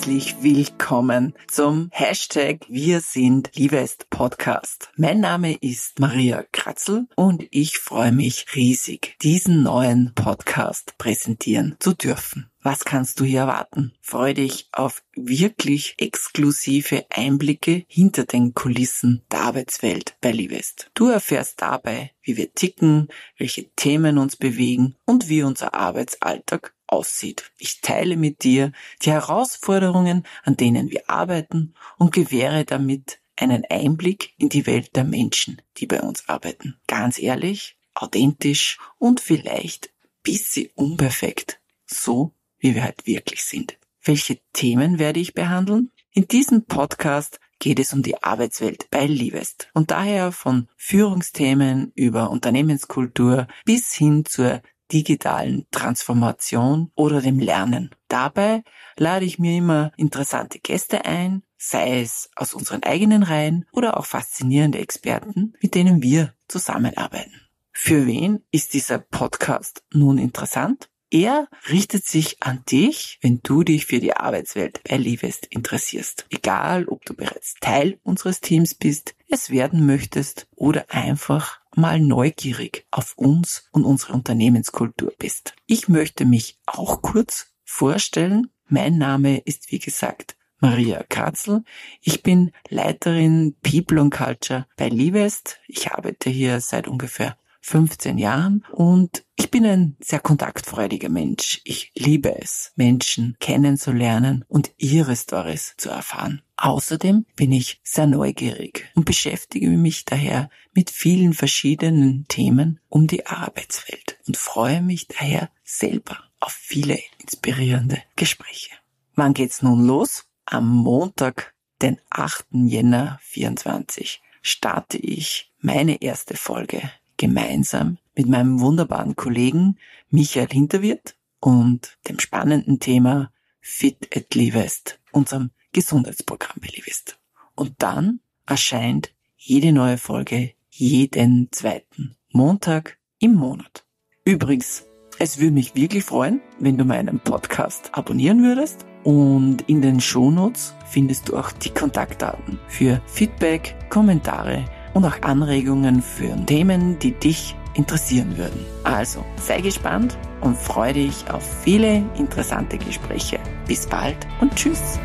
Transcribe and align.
herzlich 0.00 0.36
willkommen 0.42 1.34
zum 1.46 1.90
Hashtag 1.92 2.60
Wir 2.70 3.02
sind 3.02 3.50
Liebest 3.54 4.08
Podcast. 4.08 4.88
Mein 4.96 5.20
Name 5.20 5.58
ist 5.60 6.00
Maria 6.00 6.42
Kratzel 6.52 7.06
und 7.16 7.46
ich 7.50 7.76
freue 7.76 8.10
mich 8.10 8.46
riesig, 8.54 9.18
diesen 9.20 9.62
neuen 9.62 10.12
Podcast 10.14 10.94
präsentieren 10.96 11.76
zu 11.80 11.92
dürfen. 11.92 12.50
Was 12.62 12.86
kannst 12.86 13.20
du 13.20 13.24
hier 13.24 13.40
erwarten? 13.40 13.92
Freu 14.00 14.32
dich 14.32 14.68
auf 14.72 15.02
wirklich 15.14 15.96
exklusive 15.98 17.04
Einblicke 17.10 17.84
hinter 17.86 18.24
den 18.24 18.54
Kulissen 18.54 19.22
der 19.30 19.42
Arbeitswelt 19.42 20.16
bei 20.22 20.30
Livest. 20.30 20.90
Du 20.94 21.08
erfährst 21.08 21.60
dabei, 21.60 22.12
wie 22.22 22.38
wir 22.38 22.52
ticken, 22.54 23.08
welche 23.36 23.68
Themen 23.76 24.16
uns 24.16 24.36
bewegen 24.36 24.96
und 25.04 25.28
wie 25.28 25.42
unser 25.42 25.74
Arbeitsalltag 25.74 26.74
aussieht. 26.90 27.50
Ich 27.58 27.80
teile 27.80 28.16
mit 28.16 28.44
dir 28.44 28.72
die 29.02 29.12
Herausforderungen, 29.12 30.26
an 30.42 30.56
denen 30.56 30.90
wir 30.90 31.08
arbeiten 31.08 31.74
und 31.98 32.12
gewähre 32.12 32.64
damit 32.64 33.20
einen 33.36 33.64
Einblick 33.68 34.34
in 34.36 34.48
die 34.48 34.66
Welt 34.66 34.94
der 34.96 35.04
Menschen, 35.04 35.62
die 35.78 35.86
bei 35.86 36.00
uns 36.00 36.28
arbeiten. 36.28 36.78
Ganz 36.86 37.18
ehrlich, 37.18 37.76
authentisch 37.94 38.78
und 38.98 39.20
vielleicht 39.20 39.90
bisschen 40.22 40.68
unperfekt. 40.74 41.60
So, 41.86 42.34
wie 42.58 42.74
wir 42.74 42.84
halt 42.84 43.06
wirklich 43.06 43.42
sind. 43.44 43.78
Welche 44.02 44.40
Themen 44.52 44.98
werde 44.98 45.20
ich 45.20 45.34
behandeln? 45.34 45.90
In 46.12 46.26
diesem 46.28 46.64
Podcast 46.64 47.40
geht 47.58 47.78
es 47.78 47.92
um 47.92 48.02
die 48.02 48.22
Arbeitswelt 48.22 48.90
bei 48.90 49.06
Livest 49.06 49.68
und 49.74 49.90
daher 49.90 50.32
von 50.32 50.68
Führungsthemen 50.76 51.92
über 51.94 52.30
Unternehmenskultur 52.30 53.46
bis 53.64 53.92
hin 53.92 54.24
zur 54.24 54.62
digitalen 54.92 55.66
Transformation 55.70 56.90
oder 56.94 57.20
dem 57.20 57.38
Lernen. 57.38 57.94
Dabei 58.08 58.62
lade 58.96 59.24
ich 59.24 59.38
mir 59.38 59.56
immer 59.56 59.92
interessante 59.96 60.58
Gäste 60.58 61.04
ein, 61.04 61.42
sei 61.56 62.00
es 62.00 62.30
aus 62.36 62.54
unseren 62.54 62.82
eigenen 62.82 63.22
Reihen 63.22 63.66
oder 63.72 63.96
auch 63.96 64.06
faszinierende 64.06 64.78
Experten, 64.78 65.54
mit 65.60 65.74
denen 65.74 66.02
wir 66.02 66.34
zusammenarbeiten. 66.48 67.40
Für 67.72 68.06
wen 68.06 68.44
ist 68.50 68.74
dieser 68.74 68.98
Podcast 68.98 69.84
nun 69.92 70.18
interessant? 70.18 70.90
Er 71.12 71.48
richtet 71.68 72.04
sich 72.04 72.40
an 72.40 72.62
dich, 72.70 73.18
wenn 73.20 73.40
du 73.42 73.64
dich 73.64 73.86
für 73.86 73.98
die 73.98 74.14
Arbeitswelt 74.14 74.80
bei 74.88 74.96
Livest 74.96 75.46
interessierst. 75.46 76.26
Egal, 76.30 76.86
ob 76.86 77.04
du 77.04 77.14
bereits 77.14 77.54
Teil 77.60 77.98
unseres 78.04 78.40
Teams 78.40 78.74
bist, 78.74 79.16
es 79.28 79.50
werden 79.50 79.86
möchtest 79.86 80.46
oder 80.54 80.86
einfach 80.90 81.59
mal 81.76 82.00
neugierig 82.00 82.86
auf 82.90 83.14
uns 83.16 83.68
und 83.72 83.84
unsere 83.84 84.12
Unternehmenskultur 84.12 85.12
bist. 85.18 85.54
Ich 85.66 85.88
möchte 85.88 86.24
mich 86.24 86.58
auch 86.66 87.02
kurz 87.02 87.54
vorstellen. 87.64 88.50
Mein 88.66 88.98
Name 88.98 89.38
ist 89.38 89.70
wie 89.70 89.78
gesagt 89.78 90.36
Maria 90.60 91.02
Kratzel. 91.08 91.64
Ich 92.02 92.22
bin 92.22 92.52
Leiterin 92.68 93.56
People 93.62 94.00
and 94.00 94.12
Culture 94.12 94.66
bei 94.76 94.88
Livest. 94.88 95.58
Ich 95.66 95.90
arbeite 95.90 96.28
hier 96.28 96.60
seit 96.60 96.86
ungefähr 96.86 97.36
15 97.60 98.18
Jahren 98.18 98.64
und 98.72 99.24
ich 99.36 99.50
bin 99.50 99.64
ein 99.64 99.96
sehr 100.00 100.20
kontaktfreudiger 100.20 101.08
Mensch. 101.08 101.60
Ich 101.64 101.92
liebe 101.96 102.38
es, 102.40 102.72
Menschen 102.76 103.36
kennenzulernen 103.40 104.44
und 104.48 104.72
ihre 104.76 105.16
Stories 105.16 105.74
zu 105.76 105.88
erfahren. 105.90 106.42
Außerdem 106.56 107.24
bin 107.36 107.52
ich 107.52 107.80
sehr 107.82 108.06
neugierig 108.06 108.90
und 108.94 109.06
beschäftige 109.06 109.68
mich 109.68 110.04
daher 110.04 110.50
mit 110.74 110.90
vielen 110.90 111.32
verschiedenen 111.32 112.26
Themen 112.28 112.80
um 112.88 113.06
die 113.06 113.26
Arbeitswelt 113.26 114.18
und 114.26 114.36
freue 114.36 114.82
mich 114.82 115.08
daher 115.08 115.50
selber 115.64 116.18
auf 116.38 116.52
viele 116.52 116.98
inspirierende 117.18 118.02
Gespräche. 118.16 118.72
Wann 119.14 119.34
geht's 119.34 119.62
nun 119.62 119.86
los? 119.86 120.26
Am 120.44 120.68
Montag, 120.68 121.54
den 121.82 122.00
8. 122.10 122.46
Jänner 122.52 123.18
24, 123.22 124.20
starte 124.42 124.98
ich 124.98 125.52
meine 125.60 126.02
erste 126.02 126.36
Folge 126.36 126.90
gemeinsam 127.20 127.98
mit 128.16 128.28
meinem 128.28 128.60
wunderbaren 128.60 129.14
Kollegen 129.14 129.76
Michael 130.08 130.48
Hinterwirt 130.48 131.16
und 131.38 131.98
dem 132.08 132.18
spannenden 132.18 132.80
Thema 132.80 133.30
Fit 133.60 134.08
at 134.16 134.34
Livest, 134.34 134.98
unserem 135.12 135.50
Gesundheitsprogramm 135.72 136.56
bei 136.62 136.68
Livest. 136.68 137.18
Und 137.54 137.74
dann 137.76 138.20
erscheint 138.46 139.12
jede 139.36 139.70
neue 139.72 139.98
Folge 139.98 140.52
jeden 140.70 141.52
zweiten 141.52 142.16
Montag 142.32 142.96
im 143.18 143.34
Monat. 143.34 143.84
Übrigens, 144.24 144.86
es 145.18 145.38
würde 145.38 145.52
mich 145.52 145.74
wirklich 145.74 146.04
freuen, 146.04 146.40
wenn 146.58 146.78
du 146.78 146.86
meinen 146.86 147.20
Podcast 147.20 147.90
abonnieren 147.92 148.42
würdest 148.42 148.86
und 149.04 149.60
in 149.68 149.82
den 149.82 150.00
Shownotes 150.00 150.72
findest 150.86 151.28
du 151.28 151.36
auch 151.36 151.52
die 151.52 151.68
Kontaktdaten 151.68 152.58
für 152.66 153.02
Feedback, 153.06 153.76
Kommentare 153.90 154.64
und 154.94 155.04
auch 155.04 155.22
Anregungen 155.22 156.02
für 156.02 156.34
Themen, 156.46 156.98
die 156.98 157.12
dich 157.12 157.56
interessieren 157.74 158.36
würden. 158.36 158.64
Also 158.84 159.24
sei 159.36 159.60
gespannt 159.60 160.16
und 160.40 160.56
freue 160.56 160.94
dich 160.94 161.30
auf 161.30 161.42
viele 161.62 162.02
interessante 162.16 162.78
Gespräche. 162.78 163.38
Bis 163.66 163.86
bald 163.86 164.16
und 164.40 164.54
tschüss. 164.54 164.98